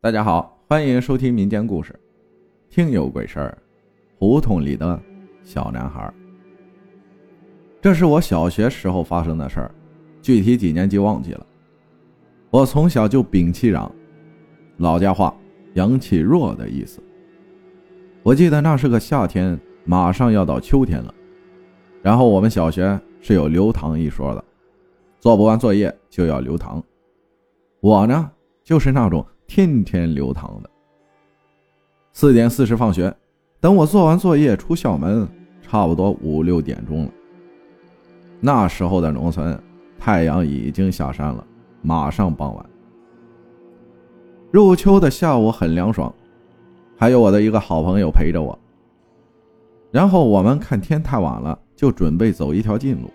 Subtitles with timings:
[0.00, 1.92] 大家好，欢迎收听民间故事，
[2.70, 3.58] 听有鬼事儿。
[4.16, 4.96] 胡同里的
[5.42, 6.14] 小男孩，
[7.80, 9.74] 这是我小学时候发生的事儿，
[10.22, 11.44] 具体几年级忘记了。
[12.50, 13.90] 我从小就摒气攘，
[14.76, 15.36] 老家话
[15.74, 17.02] 阳气弱的意思。
[18.22, 21.12] 我记得那是个夏天，马上要到秋天了，
[22.02, 24.44] 然后我们小学是有留堂一说的，
[25.18, 26.80] 做不完作业就要留堂。
[27.80, 28.30] 我呢，
[28.62, 29.26] 就是那种。
[29.48, 30.68] 天天流淌的，
[32.12, 33.12] 四点四十放学，
[33.60, 35.26] 等我做完作业出校门，
[35.62, 37.10] 差不多五六点钟了。
[38.40, 39.58] 那时候的农村，
[39.98, 41.44] 太阳已经下山了，
[41.80, 42.66] 马上傍晚。
[44.52, 46.14] 入秋的下午很凉爽，
[46.98, 48.56] 还有我的一个好朋友陪着我。
[49.90, 53.10] 然后我们看天太晚了，就准备走一条近路。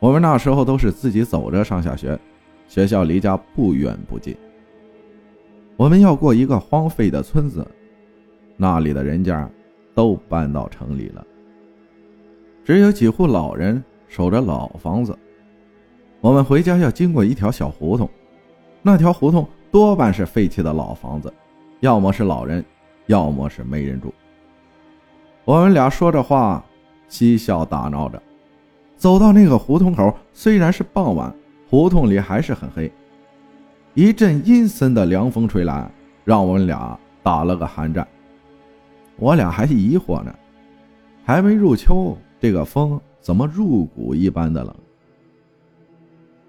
[0.00, 2.18] 我们那时候都是自己走着上下学，
[2.66, 4.34] 学校离家不远不近。
[5.82, 7.66] 我们要过一个荒废的村子，
[8.56, 9.50] 那里的人家
[9.96, 11.26] 都搬到城里了，
[12.64, 15.18] 只有几户老人守着老房子。
[16.20, 18.08] 我们回家要经过一条小胡同，
[18.80, 21.34] 那条胡同多半是废弃的老房子，
[21.80, 22.64] 要么是老人，
[23.06, 24.14] 要么是没人住。
[25.44, 26.64] 我们俩说着话，
[27.08, 28.22] 嬉笑打闹着，
[28.96, 31.34] 走到那个胡同口，虽然是傍晚，
[31.68, 32.88] 胡同里还是很黑。
[33.94, 35.90] 一阵阴森的凉风吹来，
[36.24, 38.06] 让我们俩打了个寒战。
[39.16, 40.34] 我俩还疑惑呢，
[41.24, 44.74] 还没入秋，这个风怎么入骨一般的冷？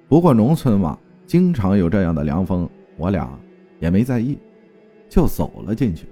[0.08, 3.30] 不过农村嘛，经常有这样的凉风，我俩
[3.80, 4.38] 也没在意，
[5.09, 6.08] 就走了进去。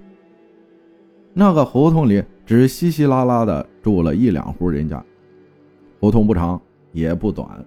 [1.32, 5.02] 那个胡同里只稀稀拉拉的住了一两户人家，
[5.98, 6.60] 胡同不长
[6.92, 7.64] 也不短。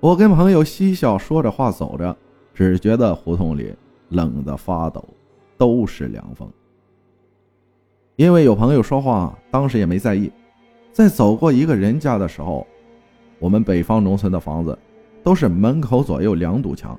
[0.00, 2.16] 我跟朋友嬉笑说着话走着。
[2.58, 3.72] 只觉得胡同里
[4.08, 5.04] 冷得发抖，
[5.56, 6.50] 都是凉风。
[8.16, 10.28] 因为有朋友说话，当时也没在意。
[10.90, 12.66] 在走过一个人家的时候，
[13.38, 14.76] 我们北方农村的房子
[15.22, 16.98] 都是门口左右两堵墙，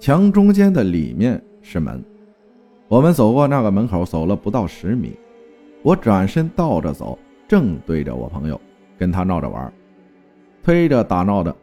[0.00, 2.04] 墙中间的里面是门。
[2.88, 5.16] 我们走过那个门口，走了不到十米，
[5.84, 7.16] 我转身倒着走，
[7.46, 8.60] 正对着我朋友，
[8.98, 9.72] 跟他闹着玩，
[10.64, 11.56] 推着打闹的。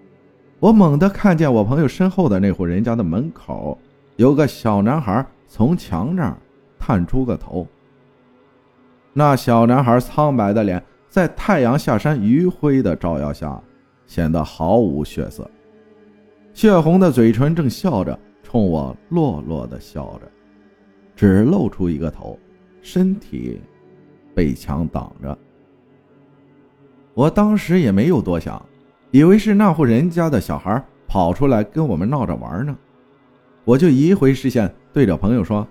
[0.60, 3.78] 我猛地看见我朋友身后的那户人家的门口，
[4.18, 6.38] 有个小男孩从墙那儿
[6.78, 7.66] 探出个头。
[9.14, 13.62] 那小男孩苍白的脸在太阳下山余晖的照耀下，
[14.06, 15.50] 显得毫无血色，
[16.54, 20.30] 血红的嘴唇正笑着冲我落落的笑着，
[21.16, 22.38] 只露出一个头，
[22.82, 23.62] 身体
[24.36, 25.38] 被墙挡着。
[27.14, 28.62] 我当时也没有多想。
[29.12, 32.76] 以为是那户人家的小孩跑出来跟我们闹着玩呢，
[33.66, 35.68] 我就移回视线，对着朋友说：“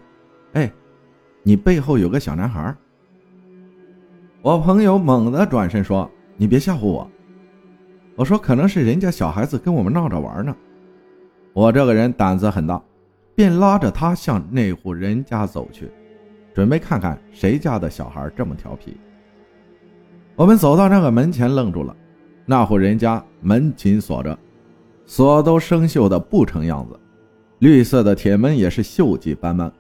[0.55, 0.71] 哎，
[1.43, 2.75] 你背后有个小男孩。”
[4.43, 7.09] 我朋友猛地转身说：“你别吓唬我。”
[8.17, 10.55] 我说：“可能是人家小孩子跟我们闹着玩呢。”
[11.55, 12.81] 我这个人胆子很大，
[13.35, 15.91] 便拉着他向那户人家走去，
[16.55, 18.97] 准备看看谁家的小孩这么调皮。
[20.35, 21.97] 我们走到那个门前，愣住了。
[22.51, 24.37] 那户人家门紧锁着，
[25.05, 26.99] 锁都生锈的不成样子，
[27.59, 29.71] 绿色的铁门也是锈迹斑斑。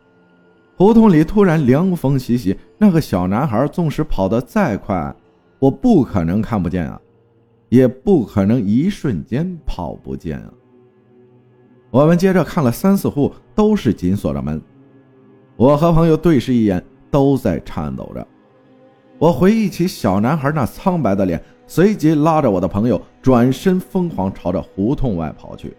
[0.76, 5.16] 胡同里突然凉风习习，那个小男孩纵使跑得再快，
[5.58, 7.00] 我不可能看不见啊，
[7.70, 10.52] 也不可能一瞬间跑不见啊。
[11.90, 14.60] 我们接着看了三四户，都是紧锁着门。
[15.56, 18.28] 我和朋友对视一眼，都在颤抖着。
[19.18, 21.42] 我回忆起小男孩那苍白的脸。
[21.70, 25.76] 随即拉着我的朋友转身，疯狂朝着胡同外跑去。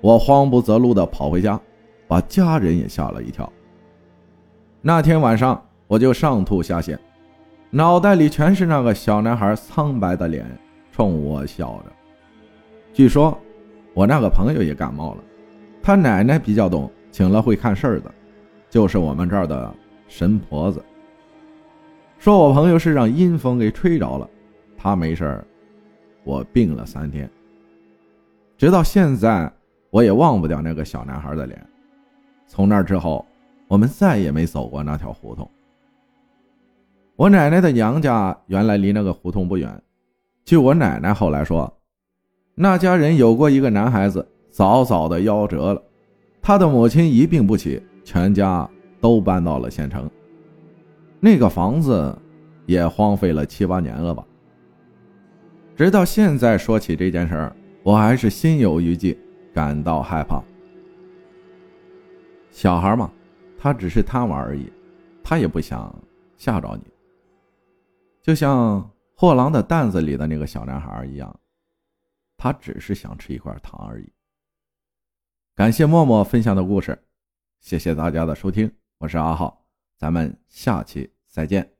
[0.00, 1.60] 我慌不择路地跑回家，
[2.06, 3.52] 把家人也吓了一跳。
[4.80, 6.96] 那天晚上我就上吐下泻，
[7.68, 10.46] 脑袋里全是那个小男孩苍白的脸
[10.90, 11.92] 冲我笑着。
[12.94, 13.36] 据说
[13.92, 15.18] 我那个朋友也感冒了，
[15.82, 18.10] 他奶奶比较懂，请了会看事儿的，
[18.70, 19.70] 就是我们这儿的
[20.08, 20.82] 神婆子，
[22.18, 24.26] 说我朋友是让阴风给吹着了。
[24.78, 25.46] 他没事儿，
[26.24, 27.28] 我病了三天。
[28.56, 29.52] 直到现在，
[29.90, 31.66] 我也忘不掉那个小男孩的脸。
[32.46, 33.26] 从那之后，
[33.66, 35.50] 我们再也没走过那条胡同。
[37.16, 39.82] 我奶奶的娘家原来离那个胡同不远。
[40.44, 41.70] 据我奶奶后来说，
[42.54, 45.82] 那家人有过一个男孩子，早早的夭折了，
[46.40, 48.68] 他的母亲一病不起，全家
[49.00, 50.08] 都搬到了县城。
[51.20, 52.16] 那个房子
[52.66, 54.24] 也荒废了七八年了吧。
[55.78, 59.16] 直到现在说起这件事儿，我还是心有余悸，
[59.54, 60.42] 感到害怕。
[62.50, 63.08] 小孩嘛，
[63.56, 64.72] 他只是贪玩而已，
[65.22, 65.96] 他也不想
[66.36, 66.90] 吓着你。
[68.20, 71.38] 就像货郎的担子里的那个小男孩一样，
[72.36, 74.12] 他只是想吃一块糖而已。
[75.54, 77.00] 感谢默默分享的故事，
[77.60, 79.64] 谢谢大家的收听，我是阿浩，
[79.96, 81.77] 咱们下期再见。